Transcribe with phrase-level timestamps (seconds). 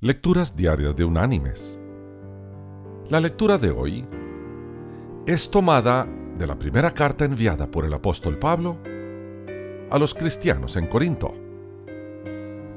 [0.00, 1.80] Lecturas Diarias de Unánimes.
[3.10, 4.06] La lectura de hoy
[5.26, 6.06] es tomada
[6.38, 8.78] de la primera carta enviada por el apóstol Pablo
[9.90, 11.34] a los cristianos en Corinto.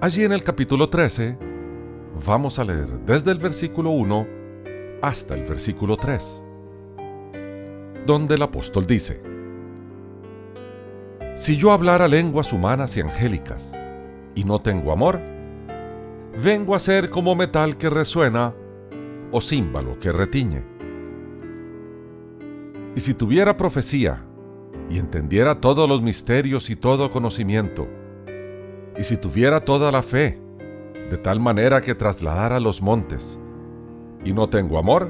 [0.02, 1.38] Allí en el capítulo 13
[2.26, 4.28] vamos a leer desde el versículo 1
[5.04, 6.44] hasta el versículo 3,
[8.08, 9.22] donde el apóstol dice,
[11.36, 13.80] Si yo hablara lenguas humanas y angélicas
[14.34, 15.20] y no tengo amor,
[16.42, 18.54] vengo a ser como metal que resuena
[19.32, 20.64] o címbalo que retiñe.
[22.96, 24.26] Y si tuviera profecía
[24.90, 27.88] y entendiera todos los misterios y todo conocimiento,
[28.98, 30.42] y si tuviera toda la fe,
[31.10, 33.40] de tal manera que trasladara los montes,
[34.26, 35.10] y no tengo amor,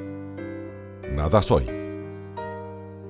[1.15, 1.65] nada soy.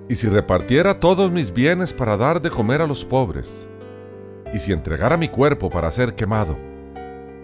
[0.07, 3.67] Y si repartiera todos mis bienes para dar de comer a los pobres,
[4.53, 6.70] y si entregara mi cuerpo para ser quemado,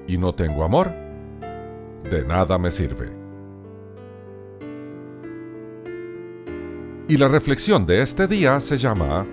[0.08, 0.92] y no tengo amor,
[2.10, 3.10] de nada me sirve.
[7.10, 9.26] Y la reflexión de este día se llama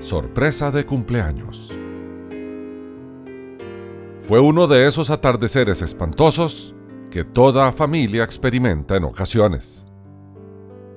[0.00, 1.76] Sorpresa de cumpleaños.
[4.26, 6.74] Fue uno de esos atardeceres espantosos
[7.10, 9.86] que toda familia experimenta en ocasiones.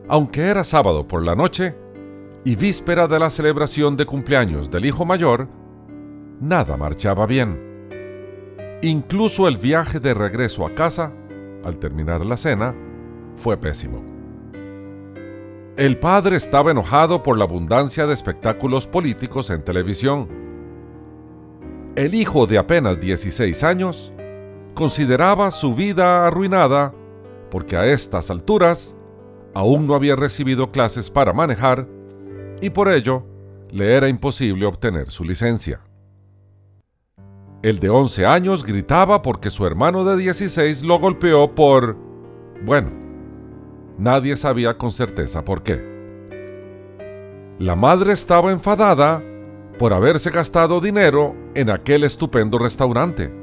[0.08, 1.76] Aunque era sábado por la noche
[2.46, 5.50] y víspera de la celebración de cumpleaños del hijo mayor,
[6.40, 7.67] nada marchaba bien.
[8.84, 11.12] Incluso el viaje de regreso a casa,
[11.64, 12.76] al terminar la cena,
[13.36, 14.04] fue pésimo.
[15.78, 20.28] El padre estaba enojado por la abundancia de espectáculos políticos en televisión.
[21.96, 24.14] El hijo de apenas 16 años
[24.76, 26.94] consideraba su vida arruinada
[27.50, 28.96] porque a estas alturas
[29.56, 31.88] aún no había recibido clases para manejar
[32.62, 33.26] y por ello
[33.72, 35.87] le era imposible obtener su licencia.
[37.64, 41.98] El de 11 años gritaba porque su hermano de 16 lo golpeó por...
[42.64, 42.92] Bueno,
[43.98, 45.82] nadie sabía con certeza por qué.
[47.58, 49.24] La madre estaba enfadada
[49.80, 53.34] por haberse gastado dinero en aquel estupendo restaurante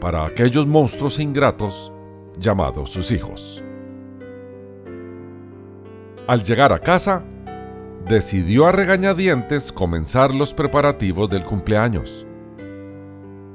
[0.00, 1.92] para aquellos monstruos ingratos
[2.38, 3.60] llamados sus hijos.
[6.28, 7.24] Al llegar a casa,
[8.06, 12.27] decidió a regañadientes comenzar los preparativos del cumpleaños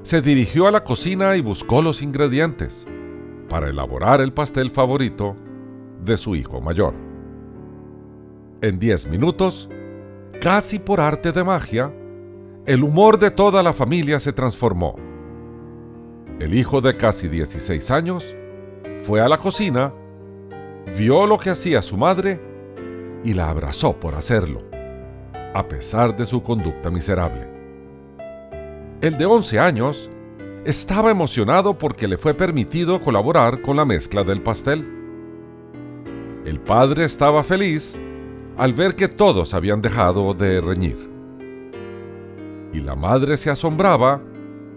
[0.03, 2.85] se dirigió a la cocina y buscó los ingredientes
[3.49, 5.35] para elaborar el pastel favorito
[6.03, 6.93] de su hijo mayor.
[8.61, 9.69] En 10 minutos,
[10.41, 11.93] casi por arte de magia,
[12.65, 14.95] el humor de toda la familia se transformó.
[16.39, 18.35] El hijo de casi 16 años
[19.03, 19.93] fue a la cocina,
[20.97, 22.41] vio lo que hacía su madre
[23.23, 24.59] y la abrazó por hacerlo,
[25.53, 27.52] a pesar de su conducta miserable.
[29.03, 30.09] El de 11 años
[30.63, 34.87] estaba emocionado porque le fue permitido colaborar con la mezcla del pastel.
[36.45, 37.99] El padre estaba feliz
[38.55, 41.11] al ver que todos habían dejado de reñir.
[42.71, 44.21] Y la madre se asombraba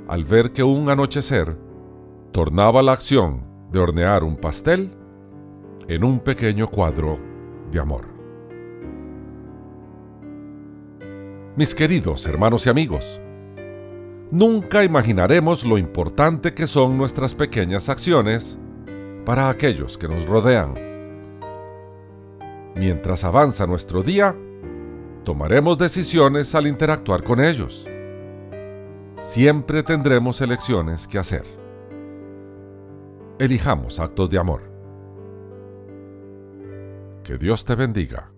[0.08, 1.56] al ver que un anochecer
[2.32, 4.90] tornaba la acción de hornear un pastel
[5.86, 7.16] en un pequeño cuadro
[7.70, 8.08] de amor.
[11.54, 13.20] Mis queridos hermanos y amigos,
[14.30, 18.58] nunca imaginaremos lo importante que son nuestras pequeñas acciones
[19.24, 20.74] para aquellos que nos rodean.
[22.74, 24.36] Mientras avanza nuestro día,
[25.24, 27.88] tomaremos decisiones al interactuar con ellos.
[29.20, 31.44] Siempre tendremos elecciones que hacer.
[33.38, 34.62] Elijamos actos de amor.
[37.24, 38.35] Que Dios te bendiga.